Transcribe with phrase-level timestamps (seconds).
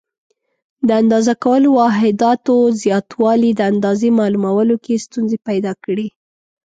[0.87, 6.07] د اندازه کولو واحداتو زیاتوالي د اندازې معلومولو کې ستونزې پیدا کړې.